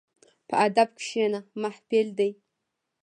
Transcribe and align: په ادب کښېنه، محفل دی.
په 0.47 0.55
ادب 0.65 0.89
کښېنه، 0.99 1.39
محفل 1.61 2.07
دی. 2.19 2.31